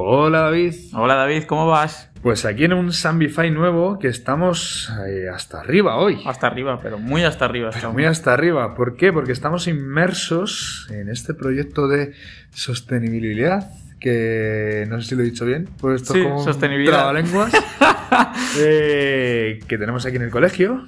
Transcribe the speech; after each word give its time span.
Hola 0.00 0.42
David. 0.42 0.74
Hola 0.94 1.16
David, 1.16 1.42
¿cómo 1.44 1.66
vas? 1.66 2.08
Pues 2.22 2.44
aquí 2.44 2.64
en 2.64 2.72
un 2.72 2.92
Sambify 2.92 3.50
nuevo 3.50 3.98
que 3.98 4.06
estamos 4.06 4.92
eh, 5.08 5.26
hasta 5.28 5.58
arriba 5.58 5.96
hoy. 5.96 6.20
Hasta 6.24 6.46
arriba, 6.46 6.78
pero 6.80 7.00
muy 7.00 7.24
hasta 7.24 7.46
arriba. 7.46 7.70
Pero 7.74 7.92
muy 7.92 8.04
hasta 8.04 8.32
arriba. 8.32 8.76
¿Por 8.76 8.96
qué? 8.96 9.12
Porque 9.12 9.32
estamos 9.32 9.66
inmersos 9.66 10.86
en 10.92 11.08
este 11.08 11.34
proyecto 11.34 11.88
de 11.88 12.12
sostenibilidad 12.52 13.72
que 13.98 14.86
no 14.88 15.00
sé 15.00 15.08
si 15.08 15.14
lo 15.16 15.22
he 15.22 15.24
dicho 15.24 15.44
bien, 15.44 15.68
pues 15.80 16.02
esto 16.02 16.14
Sí, 16.14 16.20
es 16.20 16.26
como 16.26 16.44
sostenibilidad. 16.44 16.98
trabalenguas, 16.98 17.52
eh, 18.60 19.58
que 19.66 19.78
tenemos 19.78 20.06
aquí 20.06 20.14
en 20.14 20.22
el 20.22 20.30
colegio. 20.30 20.86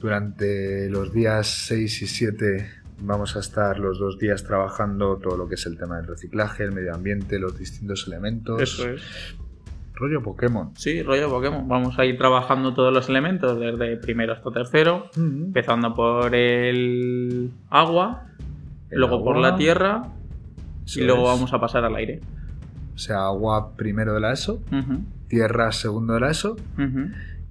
Durante 0.00 0.88
los 0.90 1.12
días 1.12 1.46
6 1.68 2.02
y 2.02 2.06
7 2.08 2.70
vamos 3.00 3.36
a 3.36 3.40
estar 3.40 3.78
los 3.78 3.98
dos 3.98 4.18
días 4.18 4.44
trabajando 4.44 5.16
todo 5.16 5.36
lo 5.36 5.48
que 5.48 5.54
es 5.54 5.66
el 5.66 5.76
tema 5.78 5.96
del 5.98 6.06
reciclaje, 6.06 6.64
el 6.64 6.72
medio 6.72 6.94
ambiente, 6.94 7.38
los 7.38 7.58
distintos 7.58 8.06
elementos. 8.06 8.60
Eso 8.60 8.88
es. 8.88 9.02
Rollo 9.94 10.22
Pokémon. 10.22 10.70
Sí, 10.76 11.02
rollo 11.02 11.28
Pokémon. 11.28 11.66
Vamos 11.66 11.98
a 11.98 12.04
ir 12.04 12.16
trabajando 12.18 12.72
todos 12.72 12.92
los 12.92 13.08
elementos 13.08 13.58
desde 13.58 13.96
primero 13.96 14.32
hasta 14.32 14.50
tercero, 14.52 15.10
empezando 15.16 15.92
por 15.94 16.34
el 16.34 17.50
agua, 17.68 18.26
El 18.90 19.00
luego 19.00 19.24
por 19.24 19.38
la 19.38 19.56
tierra 19.56 20.02
Eso 20.84 21.00
y 21.00 21.04
luego 21.04 21.22
es. 21.22 21.28
vamos 21.28 21.52
a 21.52 21.60
pasar 21.60 21.84
al 21.84 21.96
aire. 21.96 22.20
O 22.94 22.98
sea, 22.98 23.24
agua 23.26 23.74
primero 23.76 24.14
de 24.14 24.20
la 24.20 24.32
ESO, 24.32 24.62
tierra 25.28 25.72
segundo 25.72 26.14
de 26.14 26.20
la 26.20 26.30
ESO 26.30 26.56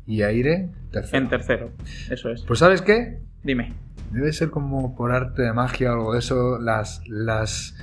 y 0.06 0.22
aire 0.22 0.70
tercero. 0.92 1.24
En 1.24 1.30
tercero, 1.30 1.72
eso 2.10 2.30
es. 2.30 2.44
Pues 2.44 2.60
¿sabes 2.60 2.82
qué? 2.82 3.20
Dime. 3.44 3.74
Debe 4.12 4.32
ser 4.34 4.50
como 4.50 4.96
por 4.96 5.12
arte 5.12 5.42
de 5.42 5.54
magia 5.54 5.92
o 5.92 5.94
algo 5.96 6.14
de 6.14 6.20
eso, 6.20 6.58
las, 6.60 7.02
las, 7.08 7.76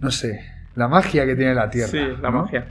no 0.00 0.10
sé, 0.10 0.40
la 0.74 0.88
magia 0.88 1.24
que 1.26 1.36
tiene 1.36 1.54
la 1.54 1.70
Tierra. 1.70 1.90
Sí, 1.90 1.98
la 2.20 2.30
¿no? 2.30 2.42
magia. 2.42 2.68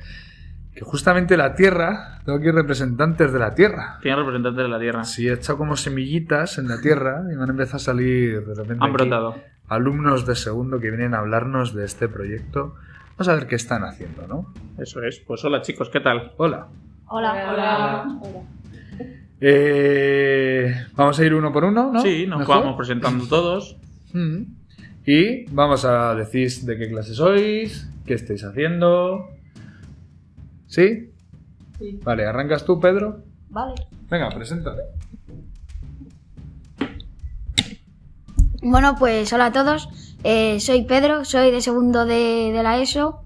Que 0.76 0.82
justamente 0.82 1.38
la 1.38 1.56
Tierra, 1.56 2.20
tengo 2.26 2.40
aquí 2.40 2.52
representantes 2.52 3.32
de 3.32 3.40
la 3.40 3.54
Tierra. 3.56 4.00
Tiene 4.02 4.18
representantes 4.18 4.64
de 4.64 4.70
la 4.70 4.80
tierra. 4.80 5.04
Sí, 5.06 5.28
he 5.30 5.34
echado 5.34 5.58
como 5.60 5.78
semillitas 5.78 6.58
en 6.58 6.68
la 6.68 6.82
Tierra 6.82 7.22
y 7.32 7.36
me 7.36 7.44
han 7.44 7.50
empezado 7.52 7.78
a 7.78 7.80
salir 7.80 8.44
de 8.46 8.56
repente 8.56 8.84
Han 8.84 8.90
aquí 8.90 8.94
brotado. 8.94 9.36
alumnos 9.70 10.26
de 10.26 10.36
segundo 10.36 10.80
que 10.80 10.90
vienen 10.90 11.14
a 11.14 11.20
hablarnos 11.20 11.74
de 11.76 11.86
este 11.86 12.08
proyecto. 12.10 12.76
Vamos 13.12 13.28
a 13.30 13.36
ver 13.36 13.46
qué 13.48 13.56
están 13.56 13.84
haciendo, 13.84 14.26
¿no? 14.28 14.52
Eso 14.80 15.04
es. 15.04 15.20
Pues 15.20 15.46
hola 15.46 15.62
chicos, 15.62 15.90
¿qué 15.92 16.00
tal? 16.00 16.34
Hola. 16.38 16.68
Hola. 17.08 17.50
Hola. 17.54 18.06
Eh, 19.46 20.74
vamos 20.96 21.20
a 21.20 21.26
ir 21.26 21.34
uno 21.34 21.52
por 21.52 21.66
uno, 21.66 21.92
¿no? 21.92 22.02
Sí, 22.02 22.26
nos 22.26 22.40
Mejor. 22.40 22.60
vamos 22.60 22.78
presentando 22.78 23.28
todos. 23.28 23.76
Mm. 24.14 24.44
Y 25.06 25.44
vamos 25.52 25.84
a 25.84 26.16
decir 26.16 26.50
de 26.62 26.78
qué 26.78 26.88
clase 26.88 27.14
sois, 27.14 27.90
qué 28.06 28.14
estáis 28.14 28.46
haciendo. 28.46 29.28
¿Sí? 30.68 31.10
Sí. 31.78 32.00
Vale, 32.04 32.26
arrancas 32.26 32.64
tú, 32.64 32.80
Pedro. 32.80 33.20
Vale. 33.50 33.74
Venga, 34.10 34.30
preséntate. 34.30 34.82
Bueno, 38.62 38.96
pues 38.98 39.34
hola 39.34 39.48
a 39.48 39.52
todos. 39.52 39.90
Eh, 40.24 40.62
soy 40.62 40.84
Pedro, 40.84 41.26
soy 41.26 41.52
de 41.52 41.60
segundo 41.60 42.06
de, 42.06 42.52
de 42.54 42.64
la 42.64 42.80
ESO. 42.82 43.26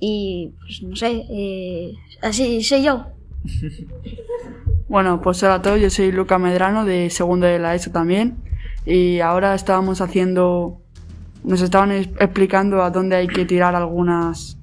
Y 0.00 0.54
pues 0.58 0.82
no 0.82 0.96
sé, 0.96 1.24
eh, 1.30 1.92
así 2.20 2.64
soy 2.64 2.82
yo. 2.82 3.06
Bueno, 4.88 5.20
pues 5.20 5.42
hola 5.42 5.54
a 5.56 5.62
todos, 5.62 5.80
yo 5.80 5.90
soy 5.90 6.12
Luca 6.12 6.38
Medrano 6.38 6.84
de 6.84 7.10
segundo 7.10 7.46
de 7.46 7.58
la 7.58 7.74
ESO 7.74 7.90
también 7.90 8.36
y 8.84 9.18
ahora 9.20 9.54
estábamos 9.54 10.00
haciendo, 10.00 10.80
nos 11.42 11.60
estaban 11.60 11.90
es- 11.90 12.08
explicando 12.20 12.82
a 12.82 12.90
dónde 12.90 13.16
hay 13.16 13.26
que 13.26 13.44
tirar 13.44 13.74
algunas, 13.74 14.58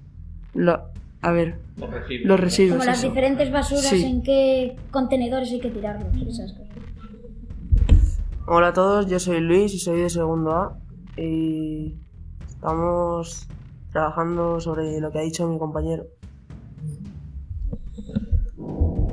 lo- 0.53 0.81
a 1.21 1.31
ver, 1.31 1.59
Los 1.77 1.89
residuos. 1.89 2.27
los 2.27 2.39
residuos. 2.39 2.77
Como 2.77 2.85
las 2.85 2.99
eso. 2.99 3.07
diferentes 3.09 3.51
basuras, 3.51 3.85
Sí. 3.87 4.03
en 4.05 4.23
qué 4.23 4.75
contenedores 4.91 5.51
hay 5.51 5.59
que 5.59 5.69
tirarlos, 5.69 6.07
esas 6.27 6.53
cosas. 6.53 6.67
Hola 8.47 8.67
a 8.69 8.73
todos, 8.73 9.07
yo 9.07 9.19
soy 9.19 9.39
Luis 9.41 9.73
y 9.73 9.79
soy 9.79 10.01
de 10.01 10.09
segundo 10.09 10.51
A 10.51 10.77
y 11.17 11.95
estamos 12.47 13.47
trabajando 13.91 14.59
sobre 14.61 14.99
lo 15.01 15.11
que 15.11 15.19
ha 15.19 15.21
dicho 15.21 15.47
mi 15.47 15.57
compañero. 15.59 16.05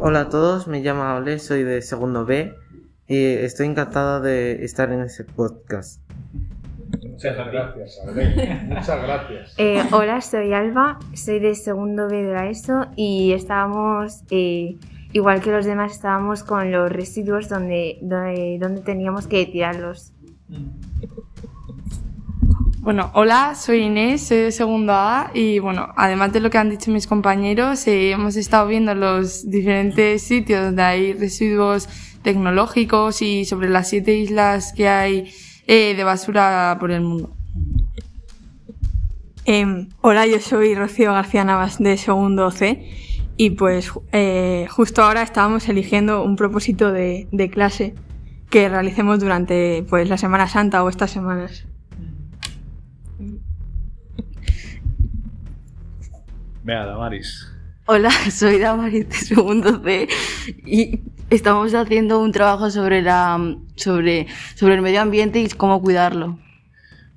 Hola 0.02 0.20
a 0.20 0.28
todos, 0.30 0.66
me 0.66 0.80
llamo 0.80 1.02
Ole, 1.14 1.38
soy 1.38 1.62
de 1.62 1.82
segundo 1.82 2.24
B 2.24 2.54
y 3.06 3.22
estoy 3.22 3.66
encantado 3.66 4.22
de 4.22 4.64
estar 4.64 4.90
en 4.92 5.02
ese 5.02 5.24
podcast. 5.24 6.00
Muchas 7.06 7.36
gracias, 7.36 8.00
Aurel. 8.06 8.66
Muchas 8.68 9.02
gracias. 9.02 9.54
Eh, 9.58 9.82
hola, 9.92 10.22
soy 10.22 10.54
Alba, 10.54 10.98
soy 11.12 11.38
de 11.38 11.54
segundo 11.54 12.08
B 12.08 12.22
de 12.22 12.32
la 12.32 12.48
ESO 12.48 12.86
y 12.96 13.32
estábamos, 13.32 14.22
eh, 14.30 14.78
igual 15.12 15.42
que 15.42 15.50
los 15.50 15.66
demás, 15.66 15.92
estábamos 15.92 16.44
con 16.44 16.72
los 16.72 16.90
residuos 16.90 17.50
donde, 17.50 17.98
donde, 18.00 18.56
donde 18.58 18.80
teníamos 18.80 19.26
que 19.26 19.44
tirarlos. 19.44 20.14
Bueno, 22.82 23.10
hola, 23.12 23.56
soy 23.56 23.80
Inés, 23.82 24.22
soy 24.22 24.38
de 24.38 24.52
segundo 24.52 24.94
A 24.94 25.30
y 25.34 25.58
bueno, 25.58 25.92
además 25.96 26.32
de 26.32 26.40
lo 26.40 26.48
que 26.48 26.56
han 26.56 26.70
dicho 26.70 26.90
mis 26.90 27.06
compañeros, 27.06 27.86
eh, 27.86 28.10
hemos 28.10 28.36
estado 28.36 28.66
viendo 28.68 28.94
los 28.94 29.50
diferentes 29.50 30.22
sitios 30.22 30.64
donde 30.64 30.82
hay 30.82 31.12
residuos 31.12 31.90
tecnológicos 32.22 33.20
y 33.20 33.44
sobre 33.44 33.68
las 33.68 33.90
siete 33.90 34.16
islas 34.16 34.72
que 34.72 34.88
hay 34.88 35.30
eh, 35.66 35.94
de 35.94 36.04
basura 36.04 36.78
por 36.80 36.90
el 36.90 37.02
mundo. 37.02 37.36
Em, 39.44 39.90
hola, 40.00 40.26
yo 40.26 40.40
soy 40.40 40.74
Rocío 40.74 41.12
García 41.12 41.44
Navas 41.44 41.78
de 41.80 41.98
segundo 41.98 42.50
C 42.50 42.88
y 43.36 43.50
pues 43.50 43.92
eh, 44.12 44.68
justo 44.70 45.02
ahora 45.02 45.20
estábamos 45.20 45.68
eligiendo 45.68 46.24
un 46.24 46.34
propósito 46.34 46.92
de, 46.92 47.28
de 47.30 47.50
clase 47.50 47.94
que 48.48 48.70
realicemos 48.70 49.20
durante 49.20 49.84
pues 49.90 50.08
la 50.08 50.16
Semana 50.16 50.48
Santa 50.48 50.82
o 50.82 50.88
estas 50.88 51.10
semanas. 51.10 51.66
Vea, 56.62 56.84
Damaris. 56.86 57.50
Hola, 57.86 58.10
soy 58.30 58.58
Damaris 58.58 59.08
de 59.08 59.14
segundo 59.14 59.82
C 59.82 60.08
y 60.66 61.00
estamos 61.30 61.74
haciendo 61.74 62.20
un 62.20 62.32
trabajo 62.32 62.70
sobre 62.70 63.02
la 63.02 63.38
sobre 63.76 64.26
sobre 64.54 64.74
el 64.74 64.82
medio 64.82 65.00
ambiente 65.00 65.40
y 65.40 65.48
cómo 65.48 65.80
cuidarlo. 65.80 66.38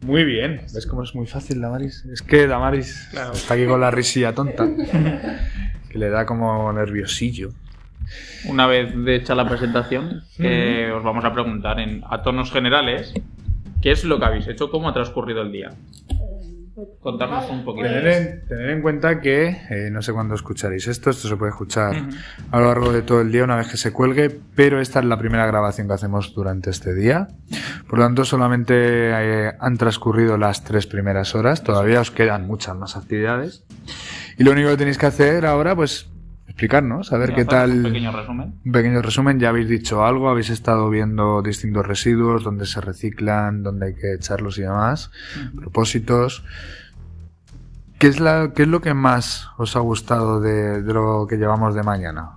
Muy 0.01 0.25
bien. 0.25 0.61
¿Ves 0.73 0.85
cómo 0.85 1.03
es 1.03 1.15
muy 1.15 1.25
fácil, 1.27 1.61
Damaris? 1.61 2.03
Es 2.11 2.21
que 2.21 2.45
Damaris 2.47 3.07
Claro. 3.11 3.33
está 3.33 3.53
aquí 3.53 3.65
con 3.65 3.79
la 3.79 3.89
risilla 3.91 4.33
tonta. 4.33 4.67
que 5.89 5.97
le 5.97 6.09
da 6.09 6.25
como 6.25 6.71
nerviosillo. 6.73 7.51
Una 8.45 8.67
vez 8.67 8.93
de 8.95 9.15
hecha 9.15 9.33
la 9.33 9.47
presentación, 9.47 10.23
eh, 10.39 10.91
os 10.93 11.03
vamos 11.03 11.23
a 11.23 11.31
preguntar 11.33 11.79
en, 11.79 12.03
a 12.09 12.21
tonos 12.21 12.51
generales 12.51 13.13
qué 13.81 13.91
es 13.91 14.03
lo 14.03 14.19
que 14.19 14.25
habéis 14.25 14.47
hecho, 14.47 14.69
cómo 14.69 14.89
ha 14.89 14.93
transcurrido 14.93 15.41
el 15.41 15.53
día. 15.53 15.69
Contarnos 17.01 17.49
un 17.51 17.63
poquito. 17.63 17.87
Tener 17.87 18.07
en, 18.07 18.47
tener 18.47 18.69
en 18.71 18.81
cuenta 18.81 19.21
que 19.21 19.49
eh, 19.69 19.89
no 19.91 20.01
sé 20.01 20.11
cuándo 20.11 20.33
escucharéis 20.33 20.87
esto, 20.87 21.11
esto 21.11 21.27
se 21.27 21.35
puede 21.35 21.51
escuchar 21.51 21.95
a 22.49 22.59
lo 22.59 22.65
largo 22.65 22.91
de 22.91 23.03
todo 23.03 23.21
el 23.21 23.31
día 23.31 23.43
una 23.43 23.57
vez 23.57 23.67
que 23.69 23.77
se 23.77 23.93
cuelgue, 23.93 24.31
pero 24.55 24.81
esta 24.81 24.99
es 24.99 25.05
la 25.05 25.19
primera 25.19 25.45
grabación 25.45 25.87
que 25.87 25.93
hacemos 25.93 26.33
durante 26.33 26.71
este 26.71 26.95
día. 26.95 27.27
Por 27.87 27.99
lo 27.99 28.05
tanto, 28.05 28.25
solamente 28.25 28.73
eh, 28.75 29.51
han 29.59 29.77
transcurrido 29.77 30.37
las 30.37 30.63
tres 30.63 30.87
primeras 30.87 31.35
horas, 31.35 31.63
todavía 31.63 32.01
os 32.01 32.09
quedan 32.09 32.47
muchas 32.47 32.75
más 32.75 32.97
actividades. 32.97 33.65
Y 34.39 34.43
lo 34.43 34.51
único 34.51 34.69
que 34.69 34.77
tenéis 34.77 34.97
que 34.97 35.05
hacer 35.05 35.45
ahora, 35.45 35.75
pues, 35.75 36.12
explicarnos, 36.53 37.11
a 37.11 37.17
ver 37.17 37.33
qué 37.33 37.45
tal. 37.45 37.77
Un 37.77 37.83
pequeño 37.83 38.11
resumen. 38.11 38.53
Un 38.63 38.71
pequeño 38.71 39.01
resumen, 39.01 39.39
ya 39.39 39.49
habéis 39.49 39.67
dicho 39.67 40.05
algo, 40.05 40.29
habéis 40.29 40.51
estado 40.51 40.87
viendo 40.89 41.41
distintos 41.41 41.85
residuos, 41.85 42.43
dónde 42.43 42.67
se 42.67 42.79
reciclan, 42.79 43.63
dónde 43.63 43.87
hay 43.87 43.95
que 43.95 44.13
echarlos 44.13 44.59
y 44.59 44.61
demás, 44.61 45.09
propósitos. 45.55 46.43
¿Qué 47.97 48.07
es, 48.07 48.19
la, 48.19 48.51
¿Qué 48.55 48.63
es 48.63 48.67
lo 48.67 48.81
que 48.81 48.93
más 48.93 49.47
os 49.57 49.75
ha 49.75 49.79
gustado 49.79 50.41
de, 50.41 50.83
de 50.83 50.93
lo 50.93 51.25
que 51.27 51.37
llevamos 51.37 51.73
de 51.73 51.81
mañana? 51.81 52.31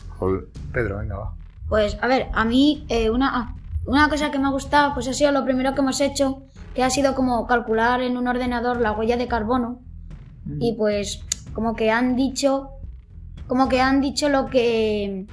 Pedro, 0.73 0.99
venga, 0.99 1.17
va. 1.17 1.35
Pues 1.69 1.99
a 2.01 2.07
ver, 2.07 2.29
a 2.33 2.45
mí 2.45 2.87
eh, 2.89 3.11
una, 3.11 3.31
ah, 3.37 3.55
una 3.85 4.09
cosa 4.09 4.31
que 4.31 4.39
me 4.39 4.47
ha 4.47 4.51
gustado 4.51 4.95
pues 4.95 5.09
ha 5.09 5.13
sido 5.13 5.33
lo 5.33 5.45
primero 5.45 5.75
que 5.75 5.81
hemos 5.81 6.01
hecho, 6.01 6.43
que 6.75 6.83
ha 6.83 6.91
sido 6.91 7.15
como 7.15 7.47
calcular 7.47 8.01
en 8.01 8.17
un 8.17 8.29
ordenador 8.29 8.81
la 8.81 8.93
huella 8.93 9.17
de 9.17 9.29
carbono. 9.29 9.81
Y 10.61 10.75
pues 10.75 11.25
como 11.53 11.75
que 11.75 11.91
han 11.91 12.15
dicho, 12.15 12.76
como 13.47 13.69
que 13.69 13.81
han 13.81 14.01
dicho 14.01 14.29
lo 14.29 14.47
que... 14.47 15.27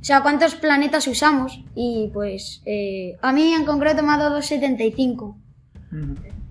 O 0.00 0.04
sea, 0.04 0.22
cuántos 0.22 0.54
planetas 0.54 1.06
usamos. 1.06 1.60
Y 1.74 2.10
pues 2.14 2.62
eh, 2.66 3.16
a 3.20 3.32
mí 3.32 3.52
en 3.52 3.64
concreto 3.64 4.02
me 4.02 4.12
ha 4.12 4.16
dado 4.16 4.36
275. 4.36 5.36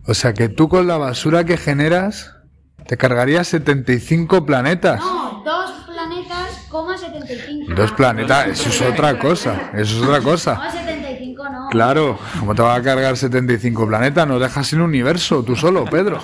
O 0.06 0.14
sea 0.14 0.34
que 0.34 0.50
tú 0.50 0.68
con 0.70 0.88
la 0.88 0.98
basura 0.98 1.44
que 1.44 1.58
generas 1.58 2.34
te 2.88 2.98
cargarías 2.98 3.48
75 3.50 4.46
planetas. 4.46 5.00
No, 5.00 5.44
dos 5.44 5.72
planetas, 5.86 6.66
coma 6.70 6.98
75. 6.98 7.74
Dos 7.74 7.92
planetas, 7.92 8.48
eso 8.48 8.70
es 8.70 8.82
otra 8.82 9.20
cosa, 9.20 9.72
eso 9.74 9.98
es 9.98 10.04
otra 10.04 10.22
cosa. 10.22 10.56
No, 10.56 10.72
75 10.72 11.50
no. 11.50 11.68
Claro, 11.70 12.18
¿cómo 12.40 12.56
te 12.56 12.62
va 12.62 12.76
a 12.76 12.82
cargar 12.82 13.18
75 13.18 13.88
planetas? 13.88 14.26
No 14.28 14.40
dejas 14.40 14.72
el 14.72 14.82
universo, 14.82 15.44
tú 15.44 15.56
solo, 15.56 15.84
Pedro. 15.86 16.22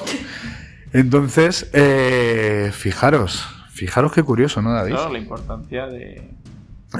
Entonces, 0.93 1.69
eh, 1.73 2.71
fijaros, 2.73 3.45
Fijaros 3.73 4.11
qué 4.11 4.21
curioso, 4.21 4.61
¿no, 4.61 4.71
David? 4.71 4.91
Claro, 4.91 5.11
la 5.11 5.17
importancia 5.17 5.87
de. 5.87 6.29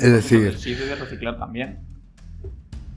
Es 0.01 0.11
decir, 0.11 0.57
y 0.65 0.73
de 0.73 0.95
reciclar 0.95 1.37
también. 1.37 1.77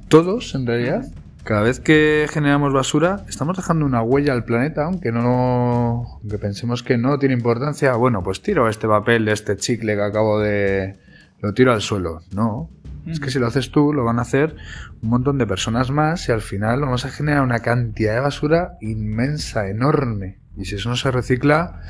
todos, 0.08 0.54
en 0.54 0.66
realidad, 0.66 1.04
cada 1.44 1.60
vez 1.60 1.78
que 1.78 2.26
generamos 2.30 2.72
basura, 2.72 3.26
estamos 3.28 3.54
dejando 3.54 3.84
una 3.84 4.00
huella 4.00 4.32
al 4.32 4.44
planeta, 4.44 4.86
aunque 4.86 5.12
no. 5.12 6.06
aunque 6.22 6.38
pensemos 6.38 6.82
que 6.82 6.96
no 6.96 7.18
tiene 7.18 7.34
importancia. 7.34 7.92
Bueno, 7.96 8.22
pues 8.22 8.40
tiro 8.40 8.66
este 8.70 8.88
papel 8.88 9.28
este 9.28 9.56
chicle 9.58 9.94
que 9.94 10.02
acabo 10.02 10.40
de. 10.40 10.96
lo 11.42 11.52
tiro 11.52 11.74
al 11.74 11.82
suelo. 11.82 12.20
No. 12.34 12.70
Es 13.06 13.20
que 13.20 13.30
si 13.30 13.38
lo 13.38 13.46
haces 13.46 13.70
tú, 13.70 13.92
lo 13.92 14.04
van 14.04 14.18
a 14.18 14.22
hacer 14.22 14.56
un 15.02 15.10
montón 15.10 15.36
de 15.36 15.46
personas 15.46 15.90
más 15.90 16.28
y 16.30 16.32
al 16.32 16.40
final 16.40 16.80
vamos 16.80 17.04
a 17.04 17.10
generar 17.10 17.42
una 17.42 17.60
cantidad 17.60 18.14
de 18.14 18.20
basura 18.20 18.78
inmensa, 18.80 19.68
enorme. 19.68 20.38
Y 20.56 20.64
si 20.64 20.76
eso 20.76 20.88
no 20.88 20.96
se 20.96 21.10
recicla, 21.10 21.82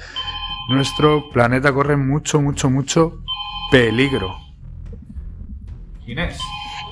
nuestro 0.69 1.31
planeta 1.31 1.73
corre 1.73 1.97
mucho, 1.97 2.41
mucho, 2.41 2.71
mucho 2.71 3.23
peligro. 3.71 4.37
Inés. 6.07 6.39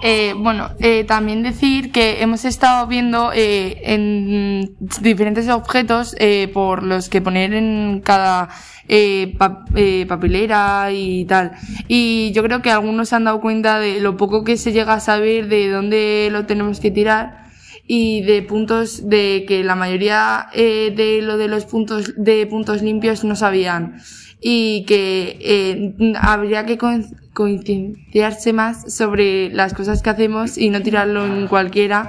Eh, 0.02 0.34
bueno, 0.36 0.70
eh, 0.80 1.04
también 1.04 1.42
decir 1.42 1.90
que 1.90 2.20
hemos 2.22 2.44
estado 2.44 2.86
viendo 2.86 3.32
eh, 3.32 3.80
en 3.84 4.74
diferentes 5.00 5.48
objetos 5.48 6.14
eh, 6.18 6.50
por 6.52 6.82
los 6.82 7.08
que 7.08 7.22
poner 7.22 7.54
en 7.54 8.02
cada 8.04 8.50
eh, 8.86 9.34
pa- 9.38 9.64
eh, 9.74 10.04
papelera 10.06 10.90
y 10.92 11.24
tal. 11.24 11.52
Y 11.88 12.32
yo 12.32 12.42
creo 12.42 12.60
que 12.60 12.70
algunos 12.70 13.08
se 13.08 13.16
han 13.16 13.24
dado 13.24 13.40
cuenta 13.40 13.78
de 13.78 14.00
lo 14.00 14.16
poco 14.18 14.44
que 14.44 14.58
se 14.58 14.72
llega 14.72 14.92
a 14.94 15.00
saber 15.00 15.48
de 15.48 15.70
dónde 15.70 16.28
lo 16.30 16.44
tenemos 16.44 16.80
que 16.80 16.90
tirar 16.90 17.43
y 17.86 18.22
de 18.22 18.42
puntos 18.42 19.08
de 19.08 19.44
que 19.46 19.62
la 19.64 19.74
mayoría 19.74 20.46
eh, 20.54 20.92
de 20.96 21.20
lo 21.22 21.36
de 21.36 21.48
los 21.48 21.66
puntos 21.66 22.14
de 22.16 22.46
puntos 22.46 22.80
limpios 22.82 23.24
no 23.24 23.36
sabían 23.36 23.96
y 24.40 24.84
que 24.86 25.38
eh, 25.40 26.14
habría 26.20 26.64
que 26.66 26.78
con- 26.78 27.04
concienciarse 27.32 28.52
más 28.52 28.94
sobre 28.94 29.50
las 29.50 29.74
cosas 29.74 30.02
que 30.02 30.10
hacemos 30.10 30.56
y 30.56 30.70
no 30.70 30.82
tirarlo 30.82 31.26
en 31.26 31.46
cualquiera 31.46 32.08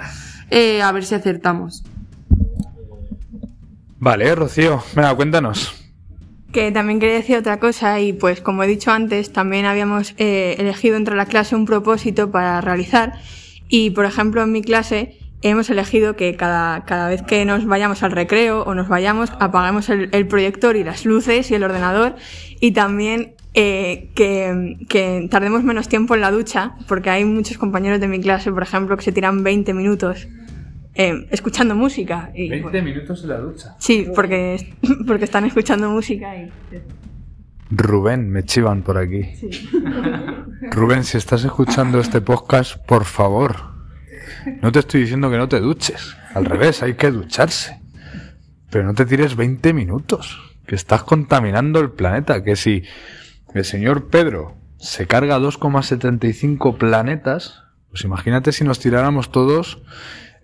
eh, 0.49 0.81
a 0.81 0.91
ver 0.91 1.03
si 1.05 1.15
acertamos. 1.15 1.83
Vale, 3.99 4.35
Rocío, 4.35 4.83
venga, 4.95 5.15
cuéntanos. 5.15 5.73
Que 6.51 6.71
también 6.71 6.99
quería 6.99 7.15
decir 7.15 7.37
otra 7.37 7.59
cosa 7.59 7.99
y 7.99 8.13
pues 8.13 8.39
como 8.39 8.63
he 8.63 8.67
dicho 8.67 8.91
antes, 8.91 9.33
también 9.33 9.65
habíamos 9.65 10.13
eh, 10.17 10.55
elegido 10.59 10.95
entre 10.95 11.15
la 11.15 11.25
clase 11.25 11.55
un 11.55 11.65
propósito 11.65 12.31
para 12.31 12.61
realizar 12.61 13.13
y 13.67 13.89
por 13.89 14.05
ejemplo 14.05 14.43
en 14.43 14.51
mi 14.51 14.61
clase 14.61 15.17
hemos 15.41 15.69
elegido 15.69 16.15
que 16.15 16.35
cada, 16.35 16.85
cada 16.85 17.07
vez 17.07 17.21
que 17.21 17.45
nos 17.45 17.65
vayamos 17.65 18.03
al 18.03 18.11
recreo 18.11 18.63
o 18.63 18.73
nos 18.73 18.87
vayamos 18.87 19.31
apaguemos 19.39 19.89
el, 19.89 20.09
el 20.11 20.27
proyector 20.27 20.75
y 20.75 20.83
las 20.83 21.05
luces 21.05 21.51
y 21.51 21.55
el 21.55 21.63
ordenador 21.63 22.15
y 22.59 22.71
también 22.71 23.35
eh, 23.53 24.09
que, 24.15 24.77
que 24.89 25.27
tardemos 25.31 25.63
menos 25.63 25.87
tiempo 25.87 26.13
en 26.13 26.21
la 26.21 26.29
ducha 26.31 26.75
porque 26.87 27.09
hay 27.09 27.23
muchos 27.23 27.57
compañeros 27.57 28.01
de 28.01 28.07
mi 28.09 28.19
clase, 28.19 28.51
por 28.51 28.63
ejemplo, 28.63 28.97
que 28.97 29.03
se 29.03 29.13
tiran 29.13 29.43
20 29.43 29.73
minutos 29.73 30.27
eh, 30.93 31.27
escuchando 31.31 31.75
música. 31.75 32.31
Y, 32.33 32.49
minutos 32.49 33.23
en 33.23 33.29
la 33.29 33.37
ducha. 33.37 33.75
Sí, 33.79 34.07
porque, 34.13 34.73
porque 35.07 35.25
están 35.25 35.45
escuchando 35.45 35.89
música 35.89 36.35
y... 36.35 36.51
Rubén, 37.69 38.29
me 38.29 38.43
chivan 38.43 38.83
por 38.83 38.97
aquí. 38.97 39.25
Rubén, 40.71 41.03
si 41.03 41.17
estás 41.17 41.43
escuchando 41.43 41.99
este 41.99 42.21
podcast, 42.21 42.77
por 42.85 43.05
favor, 43.05 43.74
no 44.61 44.71
te 44.71 44.79
estoy 44.79 45.01
diciendo 45.01 45.29
que 45.29 45.37
no 45.37 45.47
te 45.47 45.59
duches. 45.59 46.15
Al 46.33 46.45
revés, 46.45 46.83
hay 46.83 46.95
que 46.95 47.11
ducharse. 47.11 47.79
Pero 48.69 48.85
no 48.85 48.93
te 48.93 49.05
tires 49.05 49.35
20 49.35 49.73
minutos, 49.73 50.55
que 50.65 50.75
estás 50.75 51.03
contaminando 51.03 51.79
el 51.79 51.91
planeta. 51.91 52.43
Que 52.43 52.55
si 52.55 52.83
el 53.53 53.65
señor 53.65 54.09
Pedro 54.09 54.55
se 54.77 55.07
carga 55.07 55.39
2,75 55.39 56.77
planetas, 56.77 57.63
pues 57.89 58.03
imagínate 58.03 58.51
si 58.51 58.63
nos 58.63 58.79
tiráramos 58.79 59.31
todos 59.31 59.81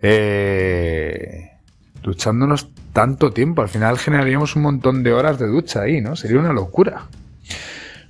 eh, 0.01 1.51
duchándonos 2.01 2.69
tanto 2.94 3.31
tiempo. 3.31 3.62
Al 3.62 3.69
final 3.69 3.98
generaríamos 3.98 4.56
un 4.56 4.63
montón 4.63 5.03
de 5.03 5.13
horas 5.13 5.39
de 5.39 5.48
ducha 5.48 5.81
ahí, 5.81 6.01
¿no? 6.01 6.15
Sería 6.15 6.39
una 6.39 6.53
locura. 6.53 7.07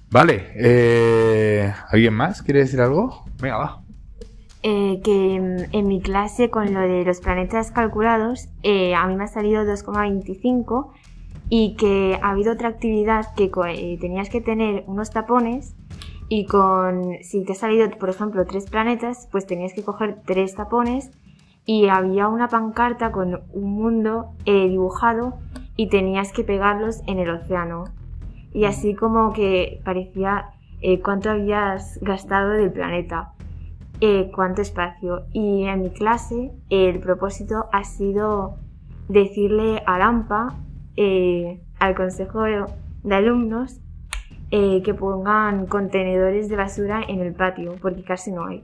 Vale, 0.10 0.52
eh, 0.56 1.74
¿alguien 1.90 2.14
más 2.14 2.42
quiere 2.42 2.60
decir 2.60 2.82
algo? 2.82 3.24
Venga, 3.42 3.58
va. 3.58 3.82
Eh, 4.64 5.02
que 5.04 5.40
mm, 5.40 5.76
en 5.76 5.88
mi 5.88 6.02
clase 6.02 6.52
con 6.52 6.72
lo 6.72 6.82
de 6.82 7.04
los 7.04 7.20
planetas 7.20 7.72
calculados 7.72 8.48
eh, 8.62 8.94
a 8.94 9.08
mí 9.08 9.16
me 9.16 9.24
ha 9.24 9.28
salido 9.28 9.64
2,25 9.64 10.92
y 11.50 11.76
que 11.78 12.20
ha 12.22 12.30
habido 12.30 12.54
otra 12.54 12.70
actividad 12.70 13.34
que 13.36 13.52
eh, 13.70 13.98
tenías 14.00 14.30
que 14.30 14.40
tener 14.40 14.84
unos 14.86 15.10
tapones 15.10 15.76
y 16.30 16.46
con 16.46 17.16
si 17.24 17.44
te 17.44 17.54
ha 17.54 17.56
salido 17.56 17.90
por 17.98 18.10
ejemplo 18.10 18.46
tres 18.46 18.70
planetas 18.70 19.28
pues 19.32 19.48
tenías 19.48 19.74
que 19.74 19.84
coger 19.84 20.22
tres 20.26 20.54
tapones 20.54 21.12
y 21.66 21.88
había 21.88 22.28
una 22.28 22.48
pancarta 22.48 23.12
con 23.12 23.42
un 23.54 23.74
mundo 23.74 24.34
eh, 24.46 24.68
dibujado 24.68 25.40
y 25.76 25.88
tenías 25.88 26.32
que 26.34 26.44
pegarlos 26.44 27.02
en 27.08 27.20
el 27.20 27.30
océano. 27.30 27.86
Y 28.54 28.66
así 28.66 28.96
como 28.96 29.34
que 29.34 29.82
parecía 29.86 30.52
eh, 30.82 31.00
cuánto 31.02 31.30
habías 31.30 32.00
gastado 32.02 32.52
del 32.52 32.72
planeta 32.72 33.34
eh, 34.02 34.32
cuánto 34.34 34.62
espacio. 34.62 35.28
Y 35.32 35.64
en 35.66 35.84
mi 35.84 35.92
clase 35.92 36.52
el 36.70 37.00
propósito 37.00 37.70
ha 37.72 37.84
sido 37.84 38.58
decirle 39.08 39.84
al 39.86 40.02
AMPA, 40.02 40.58
eh, 40.96 41.62
al 41.80 41.96
consejo 41.96 42.44
de, 42.44 42.66
de 43.04 43.16
alumnos, 43.16 43.80
eh, 44.50 44.82
que 44.84 44.94
pongan 44.94 45.66
contenedores 45.66 46.50
de 46.50 46.56
basura 46.58 47.02
en 47.08 47.22
el 47.22 47.34
patio, 47.34 47.76
porque 47.82 48.04
casi 48.04 48.32
no 48.32 48.48
hay. 48.48 48.64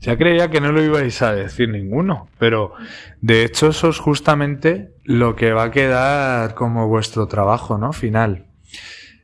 Ya 0.00 0.16
creía 0.16 0.50
que 0.50 0.60
no 0.60 0.70
lo 0.70 0.82
ibais 0.82 1.22
a 1.22 1.34
decir 1.34 1.70
ninguno, 1.70 2.28
pero 2.38 2.72
de 3.20 3.44
hecho 3.44 3.68
eso 3.68 3.88
es 3.88 3.98
justamente 3.98 4.92
lo 5.02 5.34
que 5.34 5.52
va 5.52 5.64
a 5.64 5.70
quedar 5.70 6.54
como 6.54 6.88
vuestro 6.88 7.26
trabajo, 7.26 7.78
¿no? 7.78 7.92
Final. 7.92 8.46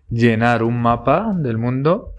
Llenar 0.08 0.62
un 0.62 0.80
mapa 0.82 1.32
del 1.36 1.58
mundo 1.58 2.14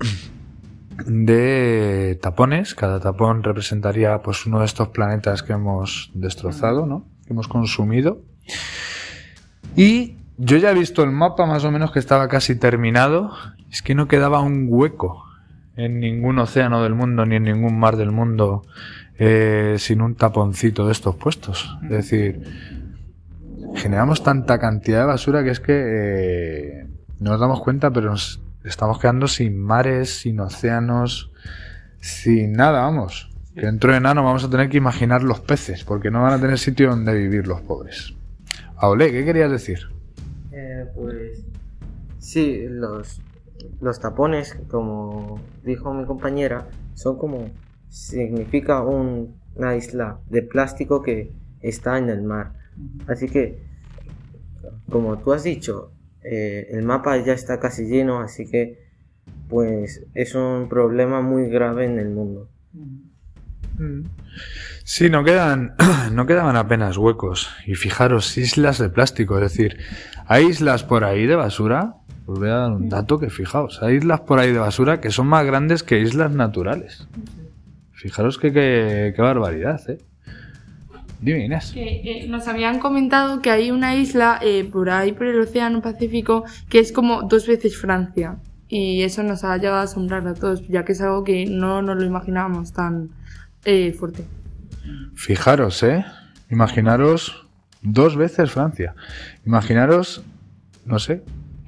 de 1.05 2.19
tapones. 2.21 2.75
Cada 2.75 2.99
tapón 2.99 3.43
representaría 3.43 4.21
pues 4.21 4.45
uno 4.45 4.59
de 4.59 4.65
estos 4.65 4.89
planetas 4.89 5.43
que 5.43 5.53
hemos 5.53 6.11
destrozado, 6.13 6.85
¿no? 6.85 7.05
Que 7.25 7.33
hemos 7.33 7.47
consumido. 7.47 8.21
Y 9.75 10.15
yo 10.37 10.57
ya 10.57 10.71
he 10.71 10.73
visto 10.73 11.03
el 11.03 11.11
mapa 11.11 11.45
más 11.45 11.63
o 11.63 11.71
menos 11.71 11.91
que 11.91 11.99
estaba 11.99 12.27
casi 12.27 12.55
terminado. 12.55 13.31
Es 13.71 13.81
que 13.81 13.95
no 13.95 14.07
quedaba 14.07 14.41
un 14.41 14.67
hueco 14.69 15.25
en 15.75 15.99
ningún 15.99 16.39
océano 16.39 16.83
del 16.83 16.95
mundo 16.95 17.25
ni 17.25 17.35
en 17.35 17.43
ningún 17.43 17.79
mar 17.79 17.95
del 17.95 18.11
mundo 18.11 18.63
eh, 19.17 19.75
sin 19.77 20.01
un 20.01 20.15
taponcito 20.15 20.85
de 20.85 20.91
estos 20.91 21.15
puestos. 21.15 21.77
Es 21.83 21.89
decir, 21.89 22.43
generamos 23.75 24.23
tanta 24.23 24.59
cantidad 24.59 25.01
de 25.01 25.05
basura 25.05 25.43
que 25.43 25.51
es 25.51 25.59
que 25.59 25.73
eh, 25.73 26.87
no 27.19 27.31
nos 27.31 27.39
damos 27.39 27.61
cuenta, 27.61 27.91
pero 27.91 28.09
nos 28.09 28.41
estamos 28.63 28.99
quedando 28.99 29.27
sin 29.27 29.57
mares, 29.57 30.19
sin 30.19 30.39
océanos, 30.39 31.31
sin 31.99 32.53
nada, 32.53 32.81
vamos. 32.81 33.29
Que 33.53 33.65
dentro 33.65 33.91
de 33.93 33.99
nada 33.99 34.21
vamos 34.21 34.43
a 34.45 34.49
tener 34.49 34.69
que 34.69 34.77
imaginar 34.77 35.23
los 35.23 35.41
peces, 35.41 35.83
porque 35.83 36.09
no 36.09 36.21
van 36.21 36.33
a 36.33 36.39
tener 36.41 36.57
sitio 36.57 36.89
donde 36.89 37.13
vivir 37.13 37.47
los 37.47 37.61
pobres. 37.61 38.13
Aole, 38.77 39.11
¿qué 39.11 39.25
querías 39.25 39.51
decir? 39.51 39.79
Eh, 40.51 40.85
pues 40.95 41.43
sí, 42.19 42.65
los, 42.69 43.21
los 43.81 43.99
tapones, 43.99 44.57
como 44.69 45.39
dijo 45.63 45.93
mi 45.93 46.05
compañera, 46.05 46.67
son 46.95 47.17
como 47.17 47.49
significa 47.89 48.81
un- 48.83 49.35
una 49.55 49.75
isla 49.75 50.19
de 50.29 50.43
plástico 50.43 51.01
que 51.01 51.33
está 51.59 51.97
en 51.97 52.09
el 52.09 52.21
mar. 52.23 52.53
Así 53.07 53.27
que, 53.27 53.65
como 54.89 55.17
tú 55.19 55.33
has 55.33 55.43
dicho, 55.43 55.91
eh, 56.23 56.67
el 56.71 56.83
mapa 56.83 57.17
ya 57.17 57.33
está 57.33 57.59
casi 57.59 57.85
lleno, 57.85 58.19
así 58.19 58.49
que 58.49 58.79
pues 59.49 60.03
es 60.13 60.35
un 60.35 60.69
problema 60.69 61.21
muy 61.21 61.49
grave 61.49 61.85
en 61.85 61.99
el 61.99 62.09
mundo. 62.09 62.49
Sí, 64.83 65.09
no 65.09 65.23
quedan, 65.23 65.75
no 66.13 66.25
quedaban 66.25 66.55
apenas 66.55 66.97
huecos. 66.97 67.49
Y 67.65 67.75
fijaros, 67.75 68.37
islas 68.37 68.77
de 68.77 68.89
plástico, 68.89 69.37
es 69.37 69.43
decir, 69.43 69.77
hay 70.25 70.45
islas 70.45 70.83
por 70.83 71.03
ahí 71.03 71.25
de 71.25 71.35
basura. 71.35 71.95
Os 72.25 72.39
voy 72.39 72.49
a 72.49 72.53
dar 72.53 72.71
un 72.71 72.87
dato 72.87 73.19
que 73.19 73.29
fijaos, 73.29 73.81
hay 73.81 73.95
islas 73.95 74.21
por 74.21 74.39
ahí 74.39 74.53
de 74.53 74.59
basura 74.59 75.01
que 75.01 75.09
son 75.09 75.27
más 75.27 75.45
grandes 75.45 75.83
que 75.83 75.99
islas 75.99 76.31
naturales. 76.31 77.07
Fijaros 77.91 78.37
que 78.37 78.53
qué 78.53 79.13
qué 79.15 79.21
barbaridad, 79.21 79.81
¿eh? 79.89 79.97
Dime, 81.21 81.45
Inés. 81.45 81.71
Que, 81.71 82.01
eh, 82.03 82.27
nos 82.27 82.47
habían 82.47 82.79
comentado 82.79 83.41
que 83.41 83.51
hay 83.51 83.69
una 83.69 83.95
isla 83.95 84.39
eh, 84.41 84.67
por 84.69 84.89
ahí 84.89 85.11
por 85.11 85.27
el 85.27 85.39
Océano 85.39 85.81
Pacífico 85.81 86.45
que 86.67 86.79
es 86.79 86.91
como 86.91 87.23
dos 87.23 87.47
veces 87.47 87.77
Francia. 87.77 88.37
Y 88.67 89.03
eso 89.03 89.21
nos 89.21 89.43
ha 89.43 89.55
llevado 89.57 89.81
a 89.81 89.83
asombrar 89.83 90.27
a 90.27 90.33
todos, 90.33 90.67
ya 90.67 90.83
que 90.83 90.93
es 90.93 91.01
algo 91.01 91.23
que 91.23 91.45
no 91.45 91.81
nos 91.81 91.97
lo 91.97 92.05
imaginábamos 92.05 92.73
tan 92.73 93.09
eh, 93.65 93.93
fuerte. 93.93 94.23
Fijaros, 95.13 95.83
¿eh? 95.83 96.03
Imaginaros 96.49 97.45
dos 97.81 98.15
veces 98.15 98.51
Francia. 98.51 98.95
Imaginaros, 99.45 100.23
no 100.85 100.99
sé, 100.99 101.21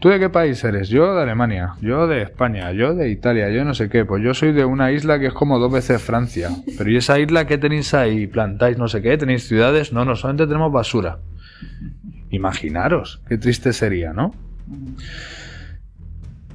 ¿Tú 0.03 0.09
de 0.09 0.19
qué 0.19 0.29
país 0.29 0.61
eres? 0.65 0.89
Yo 0.89 1.15
de 1.15 1.21
Alemania, 1.21 1.75
yo 1.79 2.07
de 2.07 2.23
España, 2.23 2.73
yo 2.73 2.93
de 2.93 3.09
Italia, 3.09 3.49
yo 3.51 3.63
no 3.63 3.73
sé 3.73 3.87
qué. 3.87 4.03
Pues 4.03 4.21
yo 4.21 4.33
soy 4.33 4.51
de 4.51 4.65
una 4.65 4.91
isla 4.91 5.17
que 5.17 5.27
es 5.27 5.33
como 5.33 5.59
dos 5.59 5.71
veces 5.71 6.01
Francia. 6.01 6.49
Pero 6.77 6.91
¿y 6.91 6.97
esa 6.97 7.19
isla 7.19 7.47
qué 7.47 7.57
tenéis 7.57 7.93
ahí? 7.93 8.27
¿Plantáis 8.27 8.77
no 8.77 8.89
sé 8.89 9.01
qué? 9.01 9.17
¿Tenéis 9.17 9.47
ciudades? 9.47 9.93
No, 9.93 10.03
no, 10.03 10.17
solamente 10.17 10.45
tenemos 10.45 10.73
basura. 10.73 11.19
Imaginaros, 12.31 13.21
qué 13.29 13.37
triste 13.37 13.71
sería, 13.71 14.11
¿no? 14.11 14.35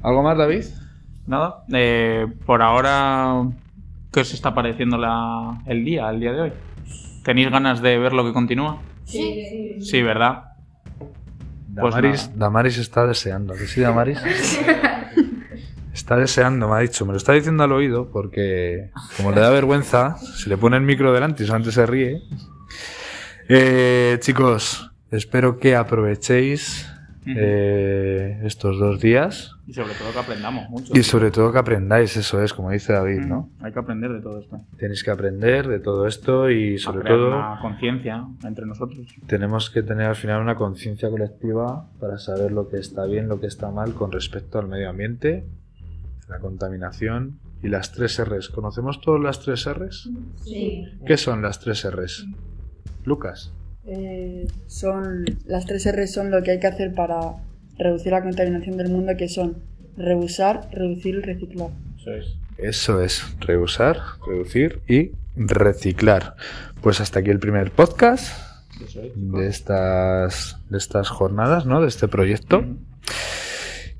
¿Algo 0.02 0.22
más, 0.22 0.36
David? 0.36 0.64
Nada. 1.26 1.64
Eh, 1.72 2.26
por 2.44 2.60
ahora, 2.60 3.48
¿qué 4.12 4.20
os 4.20 4.34
está 4.34 4.52
pareciendo 4.52 4.98
la, 4.98 5.62
el 5.64 5.86
día, 5.86 6.10
el 6.10 6.20
día 6.20 6.32
de 6.34 6.40
hoy? 6.42 6.52
¿Tenéis 7.24 7.50
ganas 7.50 7.80
de 7.80 7.96
ver 7.96 8.12
lo 8.12 8.26
que 8.26 8.34
continúa? 8.34 8.82
Sí. 9.04 9.78
Sí, 9.80 10.02
¿verdad? 10.02 10.47
Pues 11.80 11.94
Damaris. 11.94 12.30
Damaris 12.34 12.78
está 12.78 13.06
deseando. 13.06 13.54
¿Que 13.54 13.66
sí, 13.66 13.80
Damaris? 13.80 14.18
Está 15.92 16.16
deseando, 16.16 16.68
me 16.68 16.76
ha 16.76 16.78
dicho. 16.78 17.04
Me 17.04 17.12
lo 17.12 17.18
está 17.18 17.32
diciendo 17.32 17.64
al 17.64 17.72
oído 17.72 18.08
porque, 18.10 18.90
como 19.16 19.32
le 19.32 19.40
da 19.40 19.50
vergüenza, 19.50 20.16
se 20.16 20.48
le 20.48 20.56
pone 20.56 20.76
el 20.76 20.82
micro 20.84 21.12
delante 21.12 21.42
y 21.42 21.46
solamente 21.46 21.72
se 21.72 21.84
ríe. 21.86 22.22
Eh, 23.48 24.16
chicos, 24.20 24.92
espero 25.10 25.58
que 25.58 25.74
aprovechéis 25.74 26.88
eh, 27.26 28.40
estos 28.44 28.78
dos 28.78 29.00
días 29.00 29.52
Y 29.66 29.72
sobre 29.74 29.92
todo 29.94 30.12
que 30.12 30.18
aprendamos 30.18 30.70
mucho. 30.70 30.92
y 30.96 31.02
sobre 31.02 31.30
todo 31.30 31.52
que 31.52 31.58
aprendáis, 31.58 32.16
eso 32.16 32.42
es, 32.42 32.52
como 32.54 32.70
dice 32.70 32.92
David, 32.92 33.20
¿no? 33.20 33.50
Hay 33.60 33.72
que 33.72 33.78
aprender 33.78 34.12
de 34.12 34.20
todo 34.20 34.40
esto. 34.40 34.60
Tenéis 34.78 35.02
que 35.04 35.10
aprender 35.10 35.68
de 35.68 35.80
todo 35.80 36.06
esto 36.06 36.50
y 36.50 36.78
sobre 36.78 37.00
Crear 37.02 37.16
todo 37.16 37.28
una 37.28 37.58
conciencia 37.60 38.24
entre 38.44 38.66
nosotros. 38.66 39.06
tenemos 39.26 39.70
que 39.70 39.82
tener 39.82 40.06
al 40.06 40.16
final 40.16 40.40
una 40.42 40.54
conciencia 40.56 41.10
colectiva 41.10 41.88
para 42.00 42.18
saber 42.18 42.52
lo 42.52 42.68
que 42.68 42.78
está 42.78 43.04
bien, 43.04 43.28
lo 43.28 43.40
que 43.40 43.46
está 43.46 43.70
mal 43.70 43.94
con 43.94 44.10
respecto 44.12 44.58
al 44.58 44.68
medio 44.68 44.88
ambiente, 44.88 45.44
la 46.28 46.38
contaminación 46.38 47.38
y 47.62 47.68
las 47.68 47.92
tres 47.92 48.22
R's. 48.22 48.48
¿Conocemos 48.50 49.00
todas 49.00 49.20
las 49.20 49.40
tres 49.40 49.66
R's? 49.68 50.08
Sí. 50.44 50.84
¿Qué 51.06 51.16
son 51.16 51.42
las 51.42 51.58
tres 51.60 51.84
R's? 51.90 52.26
Lucas. 53.04 53.52
Eh, 53.90 54.46
son 54.66 55.24
las 55.46 55.64
tres 55.64 55.86
R 55.86 56.06
son 56.06 56.30
lo 56.30 56.42
que 56.42 56.50
hay 56.50 56.60
que 56.60 56.66
hacer 56.66 56.94
para 56.94 57.36
reducir 57.78 58.12
la 58.12 58.22
contaminación 58.22 58.76
del 58.76 58.90
mundo, 58.90 59.12
que 59.16 59.28
son 59.28 59.62
reusar, 59.96 60.68
reducir 60.72 61.14
y 61.14 61.20
reciclar. 61.22 61.70
Eso 61.96 62.12
es. 62.12 62.36
Eso 62.58 63.02
es, 63.02 63.24
reusar, 63.40 63.96
reducir 64.26 64.82
y 64.88 65.12
reciclar. 65.36 66.34
Pues 66.82 67.00
hasta 67.00 67.20
aquí 67.20 67.30
el 67.30 67.38
primer 67.38 67.70
podcast 67.70 68.36
Eso 68.82 69.00
es. 69.00 69.12
de 69.14 69.46
estas, 69.48 70.58
de 70.68 70.76
estas 70.76 71.08
jornadas, 71.08 71.64
¿no? 71.64 71.80
De 71.80 71.88
este 71.88 72.08
proyecto. 72.08 72.64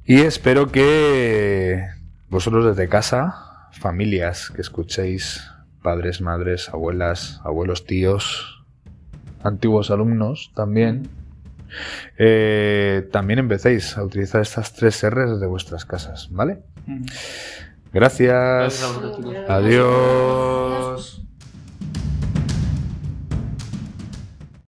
Y 0.04 0.20
espero 0.20 0.70
que 0.70 1.82
vosotros 2.28 2.66
desde 2.66 2.88
casa, 2.88 3.68
familias 3.72 4.50
que 4.50 4.60
escuchéis, 4.60 5.42
padres, 5.82 6.20
madres, 6.20 6.68
abuelas, 6.68 7.40
abuelos, 7.44 7.86
tíos, 7.86 8.57
antiguos 9.42 9.90
alumnos 9.90 10.52
también, 10.54 11.08
eh, 12.16 13.08
también 13.12 13.38
empecéis 13.38 13.96
a 13.96 14.04
utilizar 14.04 14.40
estas 14.40 14.72
tres 14.72 15.02
R's 15.08 15.32
desde 15.32 15.46
vuestras 15.46 15.84
casas, 15.84 16.28
¿vale? 16.30 16.62
Gracias. 17.92 18.32
Gracias 18.32 18.82
a 18.82 18.86
vosotros, 18.88 19.16
chicos. 19.16 19.34
Adiós. 19.48 20.57